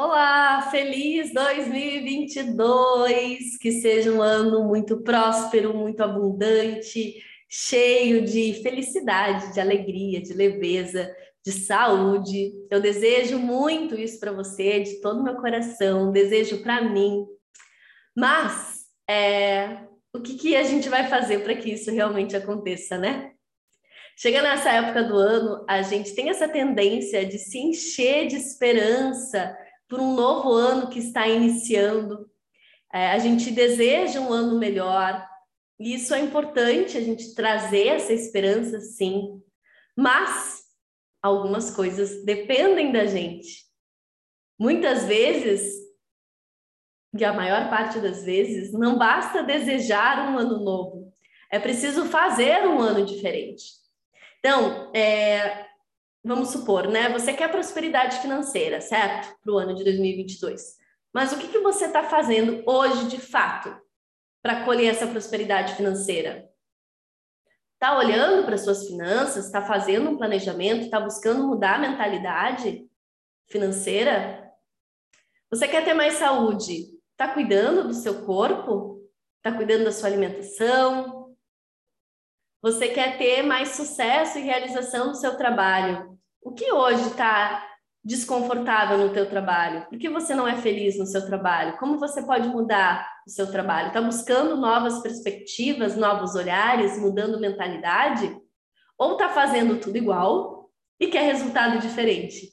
[0.00, 3.58] Olá, feliz 2022!
[3.58, 11.12] Que seja um ano muito próspero, muito abundante, cheio de felicidade, de alegria, de leveza,
[11.44, 12.52] de saúde.
[12.70, 17.26] Eu desejo muito isso para você, de todo o meu coração, desejo para mim.
[18.16, 19.78] Mas é,
[20.14, 23.32] o que, que a gente vai fazer para que isso realmente aconteça, né?
[24.16, 29.56] Chega nessa época do ano, a gente tem essa tendência de se encher de esperança
[29.88, 32.30] por um novo ano que está iniciando.
[32.92, 35.26] É, a gente deseja um ano melhor,
[35.80, 39.42] e isso é importante, a gente trazer essa esperança, sim.
[39.96, 40.62] Mas
[41.22, 43.66] algumas coisas dependem da gente.
[44.58, 45.74] Muitas vezes,
[47.16, 51.12] e a maior parte das vezes, não basta desejar um ano novo,
[51.50, 53.64] é preciso fazer um ano diferente.
[54.38, 55.66] Então, é,
[56.28, 57.08] vamos supor, né?
[57.08, 59.34] Você quer prosperidade financeira, certo?
[59.42, 60.76] Para o ano de 2022.
[61.12, 63.74] Mas o que, que você está fazendo hoje de fato
[64.42, 66.48] para colher essa prosperidade financeira?
[67.74, 69.46] Está olhando para suas finanças?
[69.46, 70.84] Está fazendo um planejamento?
[70.84, 72.86] Está buscando mudar a mentalidade
[73.48, 74.52] financeira?
[75.50, 76.88] Você quer ter mais saúde?
[77.12, 79.02] Está cuidando do seu corpo?
[79.38, 81.17] Está cuidando da sua alimentação?
[82.60, 86.18] Você quer ter mais sucesso e realização no seu trabalho.
[86.42, 87.64] O que hoje está
[88.02, 89.86] desconfortável no teu trabalho?
[89.88, 91.76] Por que você não é feliz no seu trabalho?
[91.78, 93.88] Como você pode mudar o seu trabalho?
[93.88, 98.36] Está buscando novas perspectivas, novos olhares, mudando mentalidade?
[98.98, 102.52] Ou está fazendo tudo igual e quer resultado diferente?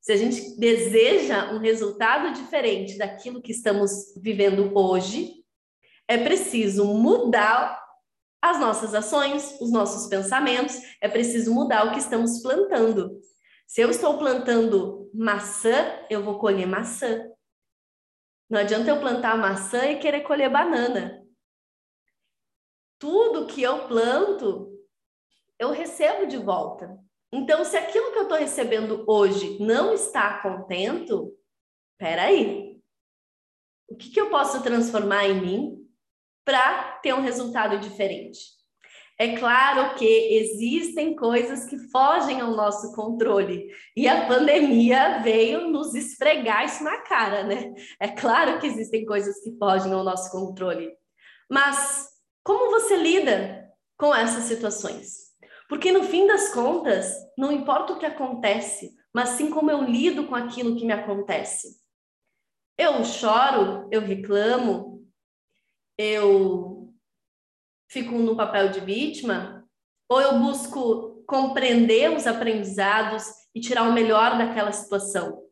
[0.00, 5.42] Se a gente deseja um resultado diferente daquilo que estamos vivendo hoje,
[6.06, 7.83] é preciso mudar
[8.44, 13.18] as nossas ações, os nossos pensamentos, é preciso mudar o que estamos plantando.
[13.66, 15.72] Se eu estou plantando maçã,
[16.10, 17.26] eu vou colher maçã.
[18.50, 21.26] Não adianta eu plantar maçã e querer colher banana.
[22.98, 24.78] Tudo que eu planto,
[25.58, 26.98] eu recebo de volta.
[27.32, 31.34] Então, se aquilo que eu estou recebendo hoje não está contento,
[31.96, 32.78] peraí.
[33.88, 35.83] O que, que eu posso transformar em mim
[36.44, 38.54] para ter um resultado diferente.
[39.18, 45.94] É claro que existem coisas que fogem ao nosso controle e a pandemia veio nos
[45.94, 47.72] esfregar isso na cara, né?
[48.00, 50.92] É claro que existem coisas que fogem ao nosso controle.
[51.48, 52.08] Mas
[52.42, 55.24] como você lida com essas situações?
[55.68, 60.26] Porque no fim das contas, não importa o que acontece, mas sim como eu lido
[60.26, 61.68] com aquilo que me acontece.
[62.76, 64.93] Eu choro, eu reclamo,
[65.98, 66.92] eu
[67.88, 69.64] fico no papel de vítima
[70.08, 73.24] ou eu busco compreender os aprendizados
[73.54, 75.42] e tirar o melhor daquela situação.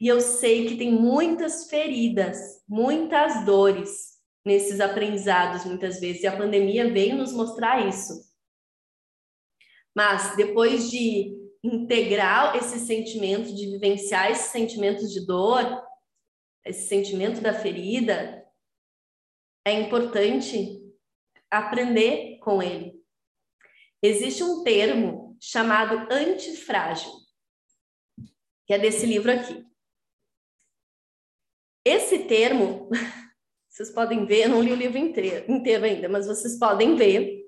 [0.00, 6.36] E eu sei que tem muitas feridas, muitas dores nesses aprendizados muitas vezes, e a
[6.36, 8.12] pandemia veio nos mostrar isso.
[9.94, 15.82] Mas depois de integrar esse sentimento, de vivenciar esses sentimentos de dor,
[16.64, 18.45] esse sentimento da ferida,
[19.66, 20.80] é importante
[21.50, 23.02] aprender com ele.
[24.00, 27.10] Existe um termo chamado antifrágil,
[28.64, 29.66] que é desse livro aqui.
[31.84, 32.88] Esse termo,
[33.68, 37.44] vocês podem ver, eu não li o livro inteiro, ainda, mas vocês podem ver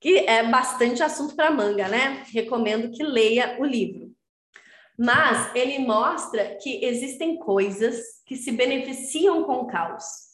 [0.00, 2.24] que é bastante assunto para manga, né?
[2.32, 4.10] Recomendo que leia o livro.
[4.98, 10.31] Mas ele mostra que existem coisas que se beneficiam com o caos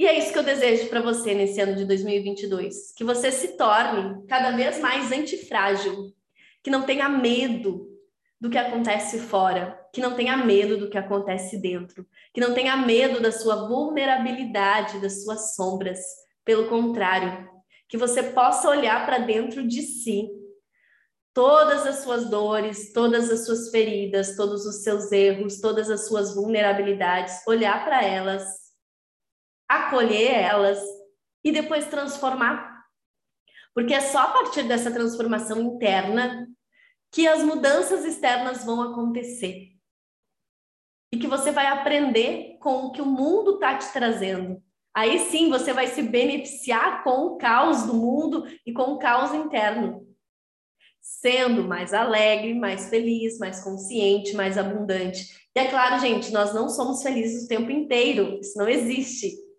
[0.00, 3.48] e é isso que eu desejo para você nesse ano de 2022, que você se
[3.58, 6.14] torne cada vez mais antifrágil,
[6.62, 7.86] que não tenha medo
[8.40, 12.78] do que acontece fora, que não tenha medo do que acontece dentro, que não tenha
[12.78, 16.00] medo da sua vulnerabilidade, das suas sombras.
[16.46, 17.46] Pelo contrário,
[17.86, 20.30] que você possa olhar para dentro de si
[21.34, 26.34] todas as suas dores, todas as suas feridas, todos os seus erros, todas as suas
[26.34, 28.69] vulnerabilidades, olhar para elas
[29.70, 30.80] acolher elas
[31.44, 32.84] e depois transformar.
[33.72, 36.48] Porque é só a partir dessa transformação interna
[37.12, 39.68] que as mudanças externas vão acontecer.
[41.12, 44.60] E que você vai aprender com o que o mundo está te trazendo.
[44.92, 49.32] Aí sim você vai se beneficiar com o caos do mundo e com o caos
[49.32, 50.04] interno.
[51.00, 55.48] Sendo mais alegre, mais feliz, mais consciente, mais abundante.
[55.54, 58.38] E é claro, gente, nós não somos felizes o tempo inteiro.
[58.40, 59.49] Isso não existe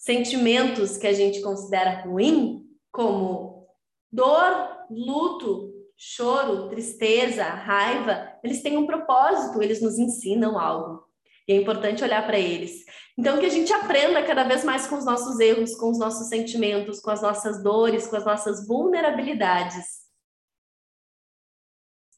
[0.00, 3.68] sentimentos que a gente considera ruim, como
[4.10, 11.04] dor, luto, choro, tristeza, raiva, eles têm um propósito, eles nos ensinam algo.
[11.46, 12.86] E é importante olhar para eles.
[13.18, 16.28] Então, que a gente aprenda cada vez mais com os nossos erros, com os nossos
[16.28, 20.00] sentimentos, com as nossas dores, com as nossas vulnerabilidades.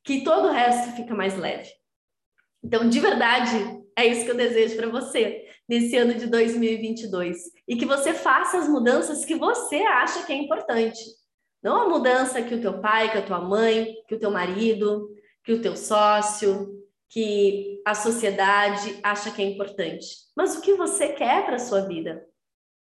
[0.04, 1.68] Que todo o resto fica mais leve.
[2.62, 7.38] Então, de verdade, é isso que eu desejo para você nesse ano de 2022.
[7.68, 11.00] E que você faça as mudanças que você acha que é importante.
[11.62, 15.08] Não a mudança que o teu pai, que a tua mãe, que o teu marido,
[15.44, 21.12] que o teu sócio, que a sociedade acha que é importante, mas o que você
[21.12, 22.26] quer para sua vida.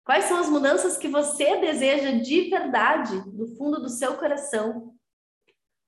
[0.04, 4.94] Quais são as mudanças que você deseja de verdade, do fundo do seu coração?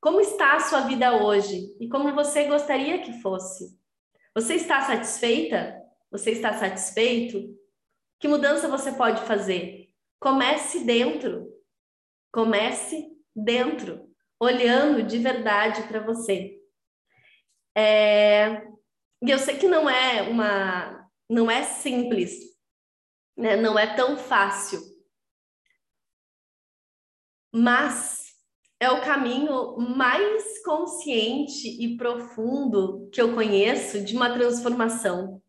[0.01, 3.77] Como está a sua vida hoje e como você gostaria que fosse?
[4.35, 5.81] Você está satisfeita?
[6.11, 7.57] Você está satisfeito?
[8.19, 9.91] Que mudança você pode fazer?
[10.21, 11.53] Comece dentro.
[12.33, 16.61] Comece dentro, olhando de verdade para você.
[17.77, 18.67] É...
[19.23, 22.33] E eu sei que não é uma, não é simples,
[23.37, 23.57] né?
[23.57, 24.81] Não é tão fácil.
[27.53, 28.24] Mas
[28.85, 35.43] é o caminho mais consciente e profundo que eu conheço de uma transformação.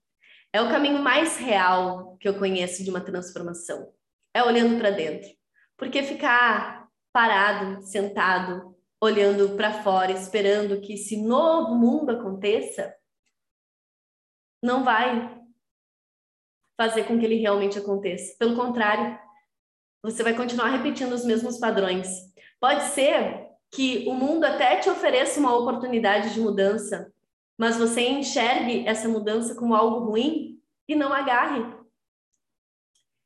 [0.54, 3.92] É o caminho mais real que eu conheço de uma transformação.
[4.34, 5.30] É olhando para dentro.
[5.76, 12.96] Porque ficar parado, sentado, olhando para fora, esperando que esse novo mundo aconteça,
[14.64, 15.44] não vai
[16.78, 18.38] fazer com que ele realmente aconteça.
[18.40, 19.20] Pelo contrário,
[20.02, 22.34] você vai continuar repetindo os mesmos padrões.
[22.60, 27.12] Pode ser que o mundo até te ofereça uma oportunidade de mudança,
[27.58, 31.64] mas você enxergue essa mudança como algo ruim e não agarre.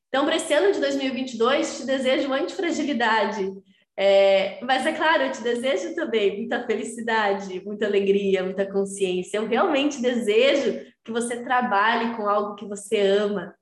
[0.08, 3.54] Então, para esse ano de 2022, te desejo antifragilidade,
[4.02, 9.38] é, mas é claro, eu te desejo também muita felicidade, muita alegria, muita consciência.
[9.38, 13.54] Eu realmente desejo que você trabalhe com algo que você ama,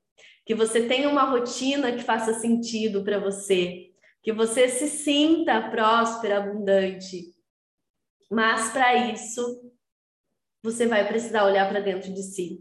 [0.45, 3.86] que você tenha uma rotina que faça sentido para você,
[4.27, 7.33] que você se sinta próspera, abundante.
[8.29, 9.71] Mas para isso,
[10.61, 12.59] você vai precisar olhar para dentro de si,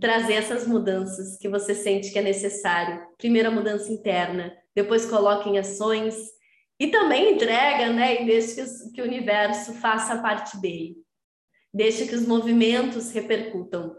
[0.00, 3.06] trazer essas mudanças que você sente que é necessário.
[3.18, 6.16] Primeiro a mudança interna, depois coloque em ações
[6.80, 8.22] e também entrega, né?
[8.22, 8.64] E deixa
[8.94, 10.96] que, o universo faça parte dele.
[11.70, 13.94] Deixa que os movimentos repercutam.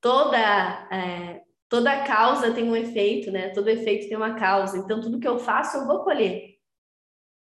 [0.00, 3.50] Toda, é, toda causa tem um efeito, né?
[3.50, 4.76] Todo efeito tem uma causa.
[4.76, 6.56] Então, tudo que eu faço, eu vou colher.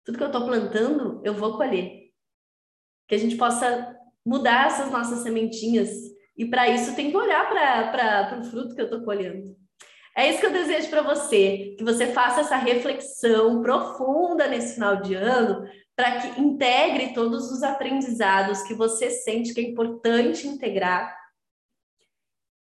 [0.02, 2.10] Tudo que eu estou plantando, eu vou colher.
[3.06, 3.94] Que a gente possa
[4.24, 5.90] mudar essas nossas sementinhas.
[6.36, 9.54] E para isso, tem que olhar para o fruto que eu estou colhendo.
[10.16, 15.02] É isso que eu desejo para você, que você faça essa reflexão profunda nesse final
[15.02, 21.14] de ano, para que integre todos os aprendizados que você sente que é importante integrar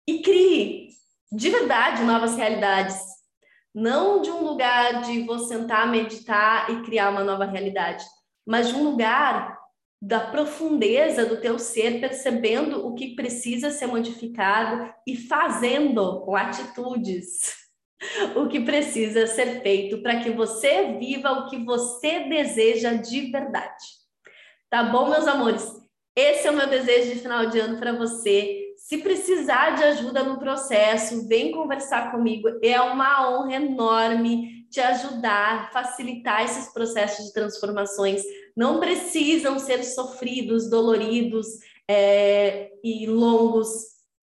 [0.06, 0.90] e crie
[1.30, 2.98] de verdade novas realidades.
[3.74, 8.04] Não de um lugar de vou sentar, meditar e criar uma nova realidade,
[8.44, 9.58] mas de um lugar
[10.02, 17.54] da profundeza do teu ser, percebendo o que precisa ser modificado e fazendo com atitudes
[18.34, 24.00] o que precisa ser feito para que você viva o que você deseja de verdade.
[24.70, 25.70] Tá bom, meus amores?
[26.16, 28.69] Esse é o meu desejo de final de ano para você.
[28.80, 32.48] Se precisar de ajuda no processo, vem conversar comigo.
[32.60, 38.22] É uma honra enorme te ajudar, facilitar esses processos de transformações
[38.56, 41.46] não precisam ser sofridos, doloridos
[41.88, 43.68] é, e longos,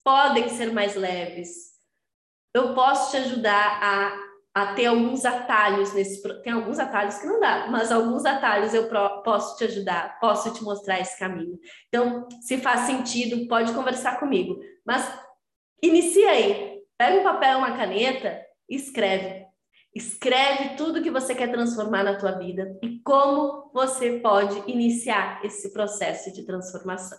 [0.05, 1.75] podem ser mais leves.
[2.55, 4.26] Eu posso te ajudar a,
[4.57, 6.23] a ter alguns atalhos nesse.
[6.43, 8.89] Tem alguns atalhos que não dá, mas alguns atalhos eu
[9.23, 11.59] posso te ajudar, posso te mostrar esse caminho.
[11.89, 14.59] Então, se faz sentido, pode conversar comigo.
[14.83, 15.07] Mas
[15.83, 19.45] inicia aí, pega um papel, uma caneta e escreve
[19.95, 25.71] Escreve tudo que você quer transformar na tua vida e como você pode iniciar esse
[25.73, 27.19] processo de transformação.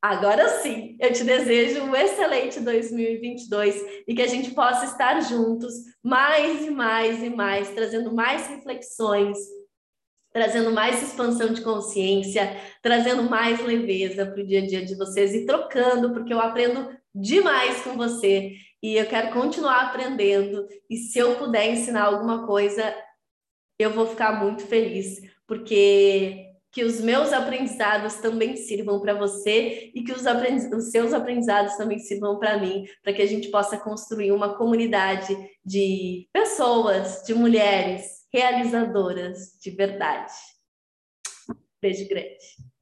[0.00, 5.74] Agora sim, eu te desejo um excelente 2022 e que a gente possa estar juntos
[6.02, 9.36] mais e mais e mais, trazendo mais reflexões,
[10.32, 15.34] trazendo mais expansão de consciência, trazendo mais leveza para o dia a dia de vocês
[15.34, 20.68] e trocando, porque eu aprendo demais com você e eu quero continuar aprendendo.
[20.88, 22.94] E se eu puder ensinar alguma coisa,
[23.80, 30.02] eu vou ficar muito feliz, porque que os meus aprendizados também sirvam para você e
[30.02, 30.22] que os,
[30.76, 35.36] os, seus aprendizados também sirvam para mim, para que a gente possa construir uma comunidade
[35.64, 40.32] de pessoas, de mulheres realizadoras de verdade.
[41.80, 42.77] Beijo grande.